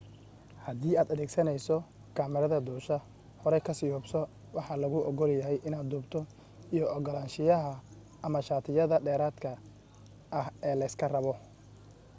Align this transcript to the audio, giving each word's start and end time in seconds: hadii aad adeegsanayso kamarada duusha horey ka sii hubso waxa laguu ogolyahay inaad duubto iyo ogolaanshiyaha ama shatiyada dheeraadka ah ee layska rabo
hadii 0.67 0.93
aad 0.99 1.09
adeegsanayso 1.15 1.75
kamarada 2.17 2.57
duusha 2.65 2.97
horey 3.41 3.61
ka 3.67 3.73
sii 3.79 3.91
hubso 3.95 4.19
waxa 4.55 4.75
laguu 4.81 5.03
ogolyahay 5.09 5.57
inaad 5.67 5.87
duubto 5.91 6.19
iyo 6.75 6.85
ogolaanshiyaha 6.97 7.71
ama 8.25 8.39
shatiyada 8.47 9.03
dheeraadka 9.05 9.49
ah 10.39 10.47
ee 10.69 10.75
layska 10.79 11.05
rabo 11.13 11.33